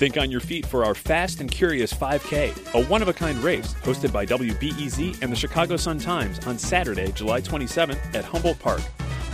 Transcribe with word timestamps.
Think 0.00 0.16
on 0.16 0.30
your 0.30 0.40
feet 0.40 0.64
for 0.64 0.86
our 0.86 0.94
Fast 0.94 1.42
and 1.42 1.50
Curious 1.50 1.92
5K, 1.92 2.72
a 2.72 2.86
one 2.86 3.02
of 3.02 3.08
a 3.08 3.12
kind 3.12 3.36
race 3.44 3.74
hosted 3.82 4.10
by 4.10 4.24
WBEZ 4.24 5.20
and 5.20 5.30
the 5.30 5.36
Chicago 5.36 5.76
Sun-Times 5.76 6.46
on 6.46 6.58
Saturday, 6.58 7.12
July 7.12 7.42
27th 7.42 8.14
at 8.14 8.24
Humboldt 8.24 8.58
Park. 8.60 8.80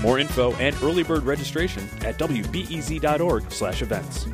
More 0.01 0.19
info 0.19 0.55
and 0.55 0.75
early 0.83 1.05
bird 1.05 1.23
registration 1.23 1.85
at 2.01 2.19
wbez.org/events. 2.19 4.27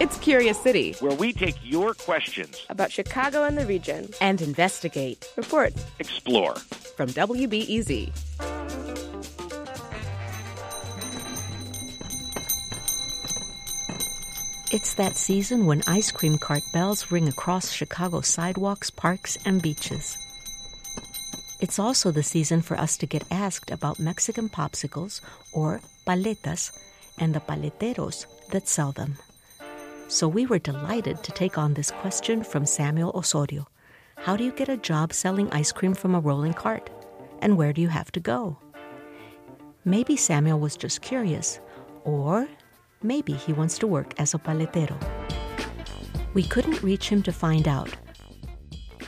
It's 0.00 0.16
Curious 0.18 0.62
City, 0.62 0.94
where 1.00 1.16
we 1.16 1.32
take 1.32 1.56
your 1.64 1.94
questions 1.94 2.64
about 2.70 2.92
Chicago 2.92 3.42
and 3.42 3.58
the 3.58 3.66
region 3.66 4.10
and 4.20 4.40
investigate, 4.40 5.28
report, 5.36 5.72
explore. 5.98 6.54
From 6.54 7.08
WBEZ. 7.08 8.27
It's 14.70 14.92
that 14.94 15.16
season 15.16 15.64
when 15.64 15.82
ice 15.86 16.12
cream 16.12 16.36
cart 16.36 16.62
bells 16.74 17.10
ring 17.10 17.26
across 17.26 17.72
Chicago 17.72 18.20
sidewalks, 18.20 18.90
parks, 18.90 19.38
and 19.46 19.62
beaches. 19.62 20.18
It's 21.58 21.78
also 21.78 22.10
the 22.10 22.22
season 22.22 22.60
for 22.60 22.76
us 22.78 22.98
to 22.98 23.06
get 23.06 23.24
asked 23.30 23.70
about 23.70 23.98
Mexican 23.98 24.50
popsicles, 24.50 25.22
or 25.54 25.80
paletas, 26.06 26.70
and 27.16 27.34
the 27.34 27.40
paleteros 27.40 28.26
that 28.50 28.68
sell 28.68 28.92
them. 28.92 29.16
So 30.08 30.28
we 30.28 30.44
were 30.44 30.58
delighted 30.58 31.24
to 31.24 31.32
take 31.32 31.56
on 31.56 31.72
this 31.72 31.90
question 31.90 32.44
from 32.44 32.66
Samuel 32.66 33.12
Osorio. 33.14 33.66
How 34.16 34.36
do 34.36 34.44
you 34.44 34.52
get 34.52 34.68
a 34.68 34.76
job 34.76 35.14
selling 35.14 35.50
ice 35.50 35.72
cream 35.72 35.94
from 35.94 36.14
a 36.14 36.20
rolling 36.20 36.52
cart? 36.52 36.90
And 37.40 37.56
where 37.56 37.72
do 37.72 37.80
you 37.80 37.88
have 37.88 38.12
to 38.12 38.20
go? 38.20 38.58
Maybe 39.86 40.14
Samuel 40.14 40.60
was 40.60 40.76
just 40.76 41.00
curious, 41.00 41.58
or 42.04 42.46
Maybe 43.02 43.32
he 43.32 43.52
wants 43.52 43.78
to 43.78 43.86
work 43.86 44.12
as 44.18 44.34
a 44.34 44.38
paletero. 44.38 44.96
We 46.34 46.42
couldn't 46.42 46.82
reach 46.82 47.08
him 47.08 47.22
to 47.22 47.32
find 47.32 47.68
out. 47.68 47.94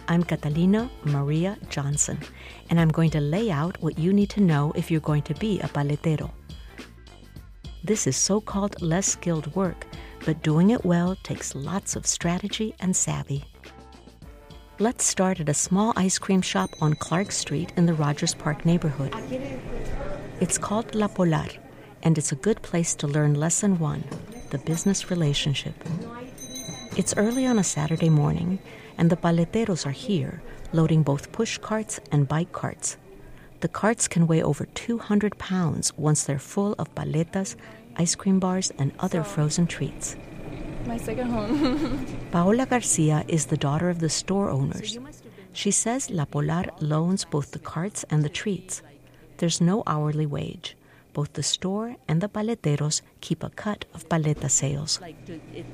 I'm 0.06 0.22
Catalina 0.22 0.88
Maria 1.04 1.58
Johnson, 1.70 2.18
and 2.68 2.78
I'm 2.78 2.90
going 2.90 3.10
to 3.10 3.20
lay 3.20 3.50
out 3.50 3.82
what 3.82 3.98
you 3.98 4.12
need 4.12 4.30
to 4.30 4.40
know 4.40 4.72
if 4.76 4.92
you're 4.92 5.00
going 5.00 5.22
to 5.22 5.34
be 5.34 5.58
a 5.58 5.66
paletero. 5.66 6.30
This 7.82 8.06
is 8.06 8.16
so 8.16 8.40
called 8.40 8.80
less 8.80 9.06
skilled 9.06 9.52
work, 9.56 9.88
but 10.24 10.40
doing 10.42 10.70
it 10.70 10.84
well 10.84 11.16
takes 11.24 11.56
lots 11.56 11.96
of 11.96 12.06
strategy 12.06 12.76
and 12.78 12.94
savvy. 12.94 13.44
Let's 14.78 15.04
start 15.04 15.40
at 15.40 15.48
a 15.48 15.54
small 15.54 15.92
ice 15.96 16.16
cream 16.16 16.42
shop 16.42 16.70
on 16.80 16.94
Clark 16.94 17.32
Street 17.32 17.72
in 17.76 17.86
the 17.86 17.94
Rogers 17.94 18.34
Park 18.34 18.64
neighborhood. 18.64 19.16
It's 20.40 20.58
called 20.58 20.94
La 20.94 21.08
Polar 21.08 21.48
and 22.02 22.16
it's 22.18 22.32
a 22.32 22.36
good 22.36 22.62
place 22.62 22.94
to 22.96 23.06
learn 23.06 23.34
lesson 23.34 23.78
one 23.78 24.04
the 24.50 24.58
business 24.58 25.10
relationship. 25.10 25.74
It's 26.96 27.14
early 27.16 27.46
on 27.46 27.58
a 27.58 27.64
Saturday 27.64 28.10
morning, 28.10 28.58
and 28.98 29.08
the 29.08 29.16
paleteros 29.16 29.86
are 29.86 29.92
here, 29.92 30.42
loading 30.72 31.04
both 31.04 31.30
push 31.30 31.56
carts 31.58 32.00
and 32.10 32.26
bike 32.26 32.50
carts. 32.50 32.96
The 33.60 33.68
carts 33.68 34.08
can 34.08 34.26
weigh 34.26 34.42
over 34.42 34.66
200 34.66 35.38
pounds 35.38 35.96
once 35.96 36.24
they're 36.24 36.40
full 36.40 36.74
of 36.80 36.92
paletas, 36.96 37.54
ice 37.96 38.16
cream 38.16 38.40
bars, 38.40 38.72
and 38.76 38.90
other 38.98 39.22
frozen 39.22 39.68
treats. 39.68 40.16
My 40.84 40.96
second 40.96 41.30
home. 41.30 42.06
Paola 42.32 42.66
Garcia 42.66 43.24
is 43.28 43.46
the 43.46 43.56
daughter 43.56 43.88
of 43.88 44.00
the 44.00 44.08
store 44.08 44.50
owners. 44.50 44.98
She 45.52 45.70
says 45.70 46.10
La 46.10 46.24
Polar 46.24 46.64
loans 46.80 47.24
both 47.24 47.52
the 47.52 47.58
carts 47.60 48.04
and 48.10 48.24
the 48.24 48.28
treats. 48.28 48.82
There's 49.36 49.60
no 49.60 49.84
hourly 49.86 50.26
wage 50.26 50.76
both 51.12 51.32
the 51.34 51.42
store 51.42 51.96
and 52.08 52.20
the 52.20 52.28
paleteros 52.28 53.02
keep 53.20 53.42
a 53.42 53.50
cut 53.50 53.84
of 53.94 54.08
paleta 54.08 54.50
sales. 54.50 55.00
Like, 55.00 55.24
do, 55.24 55.40
it, 55.54 55.66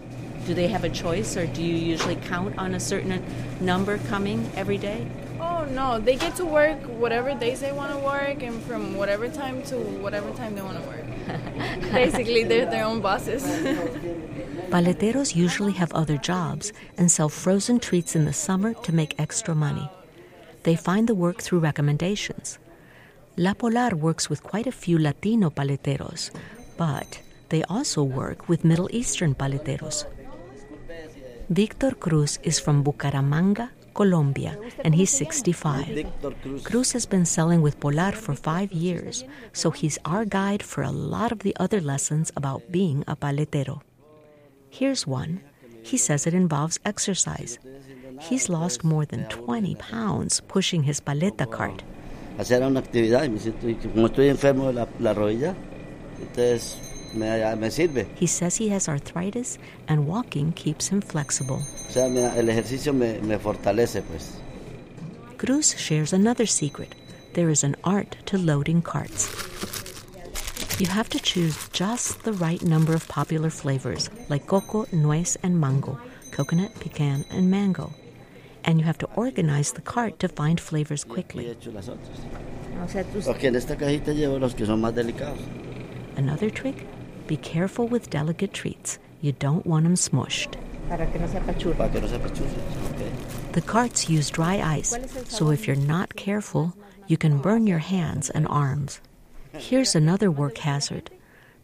do 0.46 0.54
they 0.54 0.68
have 0.68 0.84
a 0.84 0.90
choice, 0.90 1.36
or 1.36 1.46
do 1.46 1.62
you 1.62 1.74
usually 1.74 2.16
count 2.16 2.58
on 2.58 2.74
a 2.74 2.80
certain 2.80 3.22
number 3.60 3.98
coming 4.08 4.50
every 4.56 4.78
day? 4.78 5.06
Oh 5.40 5.66
no, 5.70 5.98
they 5.98 6.16
get 6.16 6.36
to 6.36 6.44
work 6.44 6.78
whatever 7.02 7.34
days 7.34 7.60
they 7.60 7.72
want 7.72 7.92
to 7.92 7.98
work, 7.98 8.42
and 8.42 8.62
from 8.62 8.96
whatever 8.96 9.28
time 9.28 9.62
to 9.64 9.76
whatever 9.76 10.30
time 10.32 10.54
they 10.54 10.62
want 10.62 10.82
to 10.82 10.88
work. 10.88 11.04
Basically, 11.92 12.44
they're 12.44 12.70
their 12.70 12.84
own 12.84 13.00
bosses. 13.00 13.42
Paleteros 14.70 15.36
usually 15.36 15.72
have 15.72 15.92
other 15.92 16.16
jobs 16.16 16.72
and 16.98 17.10
sell 17.10 17.28
frozen 17.28 17.78
treats 17.78 18.16
in 18.16 18.24
the 18.24 18.32
summer 18.32 18.74
to 18.74 18.92
make 18.92 19.14
extra 19.18 19.54
money. 19.54 19.88
They 20.64 20.74
find 20.74 21.08
the 21.08 21.14
work 21.14 21.40
through 21.40 21.60
recommendations. 21.60 22.58
La 23.38 23.52
Polar 23.52 23.94
works 23.94 24.30
with 24.30 24.42
quite 24.42 24.66
a 24.66 24.72
few 24.72 24.98
Latino 24.98 25.50
paleteros, 25.50 26.30
but 26.78 27.20
they 27.50 27.62
also 27.64 28.02
work 28.02 28.48
with 28.48 28.64
Middle 28.64 28.88
Eastern 28.92 29.34
paleteros. 29.34 30.06
Victor 31.50 31.90
Cruz 31.90 32.38
is 32.42 32.58
from 32.58 32.82
Bucaramanga, 32.82 33.68
Colombia, 33.92 34.56
and 34.84 34.94
he's 34.94 35.10
65. 35.10 36.06
Cruz 36.64 36.92
has 36.92 37.04
been 37.04 37.26
selling 37.26 37.60
with 37.60 37.78
Polar 37.78 38.12
for 38.12 38.34
five 38.34 38.72
years, 38.72 39.22
so 39.52 39.70
he's 39.70 39.98
our 40.06 40.24
guide 40.24 40.62
for 40.62 40.82
a 40.82 40.90
lot 40.90 41.30
of 41.30 41.40
the 41.40 41.54
other 41.60 41.82
lessons 41.82 42.32
about 42.36 42.72
being 42.72 43.04
a 43.06 43.14
paletero. 43.14 43.82
Here's 44.70 45.06
one. 45.06 45.42
He 45.82 45.98
says 45.98 46.26
it 46.26 46.32
involves 46.32 46.80
exercise. 46.86 47.58
He's 48.18 48.48
lost 48.48 48.82
more 48.82 49.04
than 49.04 49.28
20 49.28 49.74
pounds 49.74 50.40
pushing 50.48 50.84
his 50.84 51.02
paleta 51.02 51.48
cart 51.50 51.82
hacer 52.38 52.62
una 52.62 52.80
actividad 52.80 53.24
y 53.24 53.28
me 53.30 53.38
siento, 53.38 53.66
como 53.92 54.06
estoy 54.06 54.28
enfermo 54.28 54.68
de 54.68 54.74
la, 54.74 54.88
la 54.98 55.14
rodilla, 55.14 55.54
entonces 56.20 56.78
me, 57.14 57.56
me, 57.56 57.70
sirve. 57.70 58.06
He 58.18 58.26
says 58.26 58.56
he 58.56 58.70
has 58.74 58.88
arthritis 58.88 59.58
and 59.88 60.06
walking 60.06 60.52
keeps 60.52 60.88
him 60.88 61.00
flexible. 61.00 61.60
O 61.88 61.90
sea, 61.90 62.08
me, 62.08 62.24
el 62.38 62.48
ejercicio 62.48 62.92
me, 62.92 63.18
me 63.20 63.38
fortalece, 63.38 64.02
pues. 64.02 64.38
Cruz 65.38 65.74
shares 65.76 66.12
another 66.12 66.46
secret. 66.46 66.94
There 67.34 67.50
is 67.50 67.64
an 67.64 67.76
art 67.84 68.16
to 68.26 68.38
loading 68.38 68.82
carts. 68.82 69.28
You 70.78 70.86
have 70.88 71.08
to 71.10 71.18
choose 71.18 71.68
just 71.72 72.22
the 72.24 72.32
right 72.32 72.62
number 72.62 72.94
of 72.94 73.06
popular 73.08 73.50
flavors 73.50 74.10
like 74.28 74.46
coco, 74.46 74.84
nuez, 74.86 75.36
and 75.42 75.58
mango, 75.58 75.98
coconut, 76.32 76.74
pecan, 76.80 77.24
and 77.30 77.50
mango 77.50 77.92
and 78.66 78.80
you 78.80 78.84
have 78.84 78.98
to 78.98 79.08
organize 79.14 79.72
the 79.72 79.80
cart 79.80 80.18
to 80.18 80.28
find 80.28 80.60
flavors 80.60 81.04
quickly. 81.04 81.56
Another 86.16 86.50
trick 86.50 86.86
be 87.26 87.36
careful 87.36 87.88
with 87.88 88.10
delicate 88.10 88.52
treats. 88.52 88.98
You 89.20 89.32
don't 89.32 89.66
want 89.66 89.84
them 89.84 89.94
smushed. 89.94 90.54
The 93.52 93.62
carts 93.62 94.08
use 94.08 94.30
dry 94.30 94.60
ice, 94.60 94.96
so 95.28 95.50
if 95.50 95.66
you're 95.66 95.76
not 95.76 96.14
careful, 96.14 96.76
you 97.08 97.16
can 97.16 97.38
burn 97.38 97.66
your 97.66 97.78
hands 97.78 98.30
and 98.30 98.46
arms. 98.48 99.00
Here's 99.52 99.94
another 99.94 100.30
work 100.30 100.58
hazard 100.58 101.10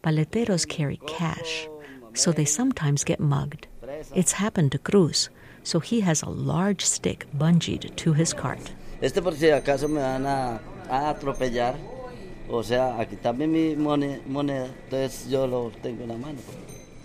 paleteros 0.02 0.66
carry 0.68 0.96
cash, 1.06 1.68
so 2.14 2.32
they 2.32 2.44
sometimes 2.44 3.04
get 3.04 3.20
mugged. 3.20 3.68
It's 4.14 4.32
happened 4.32 4.72
to 4.72 4.78
Cruz, 4.78 5.30
so 5.62 5.80
he 5.80 6.00
has 6.00 6.22
a 6.22 6.28
large 6.28 6.84
stick 6.84 7.26
bungeed 7.36 7.94
to 7.96 8.12
his 8.12 8.32
cart. 8.32 8.72
Este 9.00 9.22
por 9.22 9.32
si 9.32 9.46
acaso 9.46 9.88
me 9.88 10.00
van 10.00 10.26
a, 10.26 10.60
a 10.88 11.14
atropellar, 11.14 11.76
o 12.48 12.62
sea, 12.62 12.98
a 13.00 13.06
quitarme 13.06 13.48
mi 13.48 13.74
moneda, 13.74 14.68
entonces 14.84 15.28
yo 15.28 15.46
lo 15.46 15.70
tengo 15.82 16.02
en 16.04 16.08
la 16.08 16.16
mano. 16.16 16.38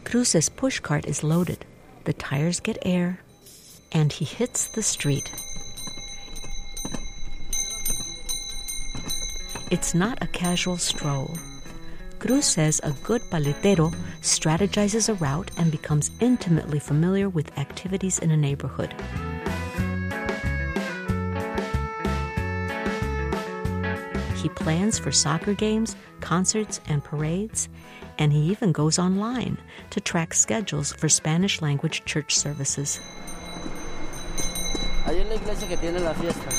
Cruz's 0.04 0.50
pushcart 0.50 1.06
is 1.06 1.24
loaded. 1.24 1.66
The 2.06 2.14
tires 2.14 2.62
get 2.62 2.78
air, 2.86 3.20
and 3.92 4.14
he 4.14 4.26
hits 4.26 4.68
the 4.68 4.82
street. 4.82 5.30
It's 9.70 9.94
not 9.94 10.18
a 10.22 10.28
casual 10.28 10.78
stroll. 10.78 11.38
Cruz 12.20 12.46
says 12.46 12.82
a 12.84 12.92
good 13.04 13.22
paletero 13.30 13.94
strategizes 14.22 15.10
a 15.10 15.14
route 15.16 15.52
and 15.58 15.72
becomes 15.72 16.12
intimately 16.20 16.80
familiar 16.80 17.30
with 17.30 17.58
activities 17.58 18.20
in 18.20 18.32
a 18.32 18.38
neighborhood. 18.38 18.94
He 24.36 24.50
plans 24.50 24.98
for 25.00 25.12
soccer 25.12 25.54
games, 25.54 25.96
concerts, 26.20 26.80
and 26.88 27.04
parades, 27.04 27.70
And 28.20 28.34
he 28.34 28.40
even 28.50 28.72
goes 28.72 28.98
online 28.98 29.58
to 29.92 30.02
track 30.02 30.34
schedules 30.34 30.92
for 30.92 31.08
Spanish 31.08 31.62
language 31.62 32.04
church 32.06 32.36
services. 32.36 33.00
En 35.06 35.30
la 35.30 35.36
iglesia 35.36 35.68
que 35.68 35.78
tiene 35.78 36.00
la 36.00 36.14
fiesta. 36.14 36.50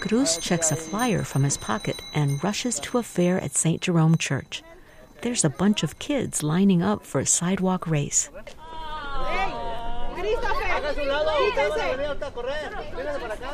Cruz 0.00 0.38
checks 0.38 0.72
a 0.72 0.76
flyer 0.76 1.22
from 1.22 1.44
his 1.44 1.58
pocket 1.58 2.00
and 2.14 2.42
rushes 2.42 2.80
to 2.80 2.98
a 2.98 3.02
fair 3.02 3.38
at 3.40 3.54
St. 3.54 3.82
Jerome 3.82 4.16
Church. 4.16 4.62
There's 5.20 5.44
a 5.44 5.50
bunch 5.50 5.82
of 5.82 5.98
kids 5.98 6.42
lining 6.42 6.82
up 6.82 7.04
for 7.04 7.20
a 7.20 7.26
sidewalk 7.26 7.86
race. 7.86 8.30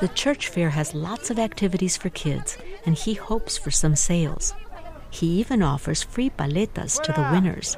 The 0.00 0.10
church 0.14 0.48
fair 0.48 0.70
has 0.70 0.94
lots 0.94 1.30
of 1.30 1.38
activities 1.38 1.96
for 1.96 2.10
kids, 2.10 2.56
and 2.86 2.94
he 2.96 3.14
hopes 3.14 3.58
for 3.58 3.72
some 3.72 3.96
sales. 3.96 4.54
He 5.10 5.26
even 5.40 5.62
offers 5.62 6.04
free 6.04 6.30
paletas 6.30 7.02
to 7.02 7.12
the 7.12 7.28
winners. 7.32 7.76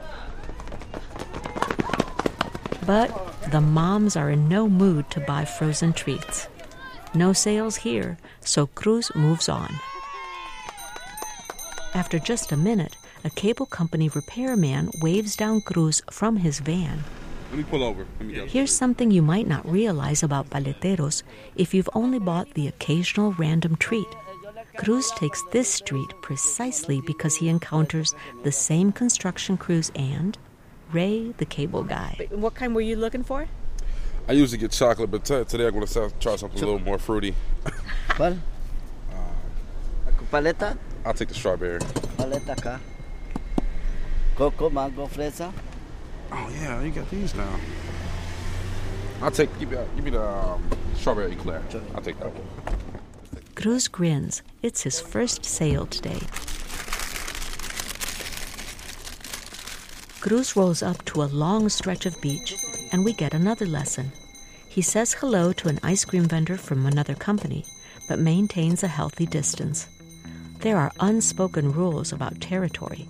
But 2.84 3.10
the 3.50 3.60
moms 3.60 4.16
are 4.16 4.30
in 4.30 4.48
no 4.48 4.68
mood 4.68 5.10
to 5.10 5.20
buy 5.20 5.44
frozen 5.44 5.92
treats. 5.94 6.48
No 7.14 7.32
sales 7.32 7.76
here, 7.76 8.18
so 8.40 8.66
Cruz 8.66 9.10
moves 9.14 9.48
on. 9.48 9.68
After 11.94 12.18
just 12.18 12.52
a 12.52 12.56
minute, 12.56 12.96
a 13.24 13.30
cable 13.30 13.66
company 13.66 14.08
repairman 14.10 14.90
waves 15.00 15.34
down 15.34 15.62
Cruz 15.62 16.02
from 16.10 16.36
his 16.36 16.60
van. 16.60 17.02
Let 17.50 17.58
me 17.58 17.64
pull 17.64 17.82
over. 17.82 18.06
Let 18.18 18.28
me 18.28 18.34
get 18.34 18.50
Here's 18.50 18.74
something 18.74 19.10
you 19.10 19.22
might 19.22 19.48
not 19.48 19.68
realize 19.68 20.22
about 20.22 20.50
paleteros 20.50 21.22
if 21.56 21.72
you've 21.72 21.88
only 21.94 22.18
bought 22.18 22.52
the 22.54 22.68
occasional 22.68 23.32
random 23.32 23.76
treat. 23.76 24.06
Cruz 24.76 25.10
takes 25.12 25.42
this 25.50 25.68
street 25.68 26.12
precisely 26.20 27.00
because 27.06 27.36
he 27.36 27.48
encounters 27.48 28.14
the 28.44 28.52
same 28.52 28.92
construction 28.92 29.56
crews 29.56 29.90
and 29.96 30.36
Ray, 30.92 31.32
the 31.38 31.44
cable 31.44 31.84
guy. 31.84 32.28
What 32.30 32.54
kind 32.54 32.74
were 32.74 32.80
you 32.80 32.96
looking 32.96 33.24
for? 33.24 33.48
I 34.28 34.32
usually 34.32 34.58
get 34.58 34.72
chocolate, 34.72 35.10
but 35.10 35.24
t- 35.24 35.44
today 35.44 35.66
I'm 35.66 35.72
going 35.72 35.86
to 35.86 36.12
try 36.20 36.36
something 36.36 36.62
a 36.62 36.66
little 36.66 36.78
more 36.78 36.98
fruity. 36.98 37.34
¿Cuál? 38.10 38.38
Paleta. 40.30 40.76
I'll 41.06 41.14
take 41.14 41.28
the 41.28 41.34
strawberry. 41.34 41.78
Paleta 42.18 42.54
acá. 42.54 42.80
Coco, 44.36 44.68
mango, 44.68 45.06
fresa. 45.06 45.50
Oh 46.30 46.50
yeah, 46.60 46.82
you 46.82 46.90
got 46.90 47.08
these 47.10 47.34
now. 47.34 47.58
I'll 49.22 49.30
take 49.30 49.48
give 49.58 49.70
me, 49.70 49.78
uh, 49.78 49.84
give 49.96 50.04
me 50.04 50.10
the 50.10 50.22
um, 50.22 50.62
strawberry 50.94 51.32
eclair. 51.32 51.62
I'll 51.94 52.02
take 52.02 52.18
that 52.18 52.30
one. 52.34 52.76
Cruz 53.54 53.88
grins. 53.88 54.42
It's 54.62 54.82
his 54.82 55.00
first 55.00 55.46
sale 55.46 55.86
today. 55.86 56.20
Cruz 60.20 60.56
rolls 60.56 60.82
up 60.82 61.04
to 61.04 61.22
a 61.22 61.30
long 61.30 61.68
stretch 61.68 62.04
of 62.04 62.20
beach, 62.20 62.56
and 62.90 63.04
we 63.04 63.12
get 63.12 63.34
another 63.34 63.66
lesson. 63.66 64.10
He 64.68 64.82
says 64.82 65.12
hello 65.12 65.52
to 65.52 65.68
an 65.68 65.78
ice 65.84 66.04
cream 66.04 66.24
vendor 66.24 66.56
from 66.56 66.86
another 66.86 67.14
company, 67.14 67.64
but 68.08 68.18
maintains 68.18 68.82
a 68.82 68.88
healthy 68.88 69.26
distance. 69.26 69.88
There 70.58 70.76
are 70.76 70.90
unspoken 70.98 71.72
rules 71.72 72.12
about 72.12 72.40
territory, 72.40 73.08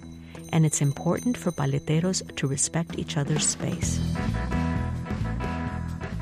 and 0.53 0.67
it's 0.67 0.83
important 0.83 1.39
for 1.39 1.51
paleteros 1.51 2.37
to 2.37 2.47
respect 2.47 2.99
each 2.99 3.17
other's 3.17 3.49
space. 3.49 3.99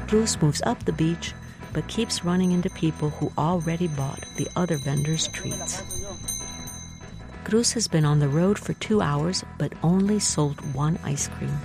Cruz 0.07 0.41
moves 0.41 0.63
up 0.63 0.85
the 0.85 0.93
beach, 0.93 1.35
but 1.73 1.89
keeps 1.89 2.25
running 2.25 2.53
into 2.53 2.71
people 2.71 3.11
who 3.11 3.33
already 3.37 3.89
bought 3.89 4.25
the 4.37 4.49
other 4.55 4.77
vendor's 4.77 5.27
treats. 5.29 5.83
Cruz 7.47 7.75
has 7.75 7.87
been 7.87 8.05
on 8.05 8.19
the 8.19 8.29
road 8.29 8.59
for 8.59 8.73
two 8.73 9.01
hours, 9.01 9.45
but 9.57 9.73
only 9.85 10.19
sold 10.19 10.59
one 10.75 10.99
ice 11.05 11.29
cream. 11.29 11.57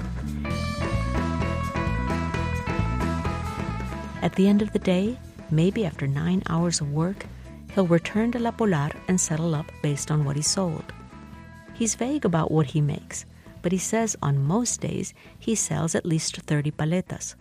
At 4.21 4.35
the 4.35 4.47
end 4.47 4.61
of 4.61 4.71
the 4.73 4.77
day, 4.77 5.17
maybe 5.49 5.83
after 5.83 6.05
nine 6.05 6.43
hours 6.47 6.81
of 6.81 6.93
work, 6.93 7.25
he'll 7.73 7.87
return 7.87 8.31
to 8.33 8.37
La 8.37 8.51
Polar 8.51 8.91
and 9.07 9.19
settle 9.19 9.55
up 9.55 9.71
based 9.81 10.11
on 10.11 10.23
what 10.23 10.35
he 10.35 10.43
sold. 10.43 10.93
He's 11.73 11.95
vague 11.95 12.25
about 12.25 12.51
what 12.51 12.67
he 12.67 12.79
makes, 12.79 13.25
but 13.63 13.71
he 13.71 13.79
says 13.79 14.15
on 14.21 14.37
most 14.37 14.81
days 14.81 15.15
he 15.39 15.55
sells 15.55 15.95
at 15.95 16.05
least 16.05 16.37
30 16.37 16.69
paletas. 16.73 17.33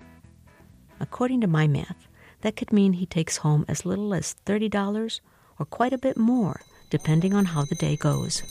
According 0.98 1.42
to 1.42 1.46
my 1.46 1.66
math, 1.66 2.08
that 2.40 2.56
could 2.56 2.72
mean 2.72 2.94
he 2.94 3.04
takes 3.04 3.36
home 3.44 3.66
as 3.68 3.84
little 3.84 4.14
as 4.14 4.34
$30 4.46 5.20
or 5.58 5.66
quite 5.66 5.92
a 5.92 5.98
bit 5.98 6.16
more, 6.16 6.62
depending 6.90 7.34
on 7.34 7.46
how 7.46 7.64
the 7.64 7.74
day 7.74 7.96
goes. 7.96 8.42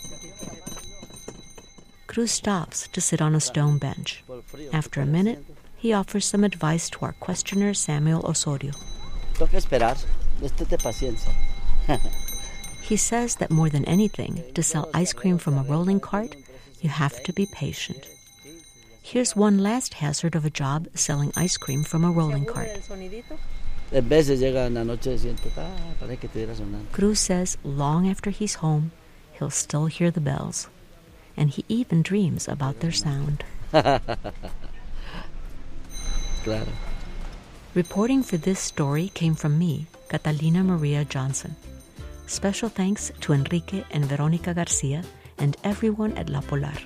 Cruz 2.07 2.31
stops 2.31 2.87
to 2.87 3.01
sit 3.01 3.21
on 3.21 3.35
a 3.35 3.39
stone 3.39 3.77
bench. 3.77 4.23
After 4.73 5.01
a 5.01 5.05
minute, 5.05 5.45
he 5.77 5.93
offers 5.93 6.25
some 6.25 6.43
advice 6.43 6.89
to 6.89 7.05
our 7.05 7.13
questioner 7.13 7.73
Samuel 7.73 8.25
Osorio. 8.25 8.73
Toca 9.35 9.57
esperar. 9.57 9.97
Estate 10.41 10.79
paciencia. 10.79 11.31
He 12.89 12.97
says 12.97 13.35
that 13.35 13.51
more 13.51 13.69
than 13.69 13.85
anything, 13.85 14.43
to 14.55 14.63
sell 14.63 14.89
ice 14.95 15.13
cream 15.13 15.37
from 15.37 15.59
a 15.59 15.61
rolling 15.61 15.99
cart, 15.99 16.35
you 16.81 16.89
have 16.89 17.21
to 17.21 17.31
be 17.31 17.45
patient. 17.45 18.07
Here's 19.03 19.35
one 19.35 19.59
last 19.59 19.93
hazard 19.95 20.33
of 20.33 20.43
a 20.43 20.49
job 20.49 20.87
selling 20.95 21.31
ice 21.35 21.55
cream 21.55 21.83
from 21.83 22.03
a 22.03 22.09
rolling 22.09 22.45
cart. 22.45 22.69
En 23.91 24.07
veces 24.07 24.39
llega 24.39 24.67
en 24.67 24.75
la 24.75 24.83
noche 24.83 25.13
y 25.13 25.17
siento, 25.17 25.49
ah, 25.57 26.05
que 26.19 26.27
estuviera 26.27 26.53
sonando. 26.55 26.89
Cruz 26.91 27.19
says 27.19 27.57
long 27.63 28.07
after 28.07 28.31
he's 28.31 28.57
home, 28.61 28.91
he'll 29.39 29.49
still 29.49 29.87
hear 29.87 30.11
the 30.11 30.21
bells. 30.21 30.69
And 31.35 31.49
he 31.49 31.65
even 31.67 32.03
dreams 32.03 32.47
about 32.47 32.79
their 32.81 32.91
sound. 32.91 33.43
Claro. 36.43 36.71
Reporting 37.75 38.23
for 38.23 38.37
this 38.37 38.59
story 38.59 39.09
came 39.13 39.35
from 39.35 39.59
me, 39.59 39.87
Catalina 40.07 40.63
Maria 40.63 41.03
Johnson. 41.03 41.55
Special 42.27 42.69
thanks 42.69 43.11
to 43.19 43.33
Enrique 43.33 43.83
and 43.91 44.05
Veronica 44.05 44.53
Garcia 44.53 45.03
and 45.37 45.57
everyone 45.63 46.17
at 46.17 46.29
La 46.29 46.41
Polar. 46.41 46.77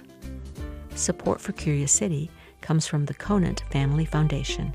Support 0.96 1.40
for 1.40 1.52
Curious 1.52 1.92
City 1.92 2.32
comes 2.62 2.88
from 2.88 3.06
the 3.06 3.14
Conant 3.14 3.64
Family 3.72 4.06
Foundation. 4.06 4.74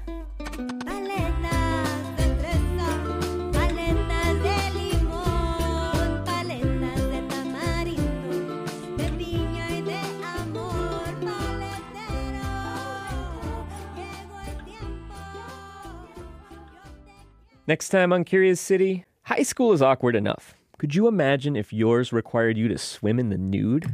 Next 17.69 17.91
time 17.91 18.15
on 18.15 18.25
Curious 18.25 18.63
City, 18.63 19.05
high 19.25 19.43
school 19.43 19.75
is 19.75 19.83
awkward 19.83 20.17
enough. 20.17 20.55
Could 20.79 20.95
you 20.95 21.07
imagine 21.07 21.55
if 21.55 21.71
yours 21.71 22.15
required 22.15 22.57
you 22.57 22.67
to 22.67 22.79
swim 22.79 23.19
in 23.19 23.29
the 23.29 23.37
nude? 23.37 23.85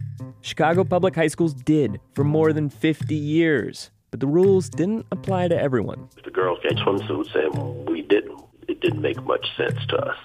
Chicago 0.42 0.84
public 0.84 1.16
high 1.16 1.26
schools 1.26 1.54
did 1.54 1.98
for 2.12 2.22
more 2.22 2.52
than 2.52 2.70
50 2.70 3.16
years, 3.16 3.90
but 4.12 4.20
the 4.20 4.28
rules 4.28 4.68
didn't 4.68 5.06
apply 5.10 5.48
to 5.48 5.60
everyone. 5.60 6.08
the 6.22 6.30
girls 6.30 6.60
had 6.62 6.76
swimsuits 6.76 7.34
and 7.34 7.88
we 7.88 8.02
didn't. 8.02 8.40
It 8.68 8.80
didn't 8.80 9.00
make 9.00 9.20
much 9.24 9.44
sense 9.56 9.84
to 9.88 9.96
us. 9.96 10.16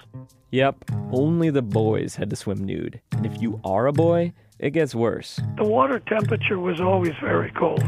Yep, 0.52 0.84
only 1.10 1.50
the 1.50 1.60
boys 1.60 2.14
had 2.14 2.30
to 2.30 2.36
swim 2.36 2.64
nude. 2.64 3.00
And 3.10 3.26
if 3.26 3.42
you 3.42 3.60
are 3.64 3.88
a 3.88 3.92
boy, 3.92 4.32
it 4.60 4.70
gets 4.70 4.94
worse. 4.94 5.40
The 5.56 5.64
water 5.64 5.98
temperature 5.98 6.60
was 6.60 6.80
always 6.80 7.14
very 7.20 7.50
cold. 7.50 7.82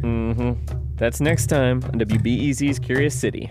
Mm 0.00 0.34
hmm. 0.34 0.76
That's 0.96 1.20
next 1.20 1.48
time 1.48 1.84
on 1.84 2.00
WBEZ's 2.00 2.78
Curious 2.78 3.14
City. 3.14 3.50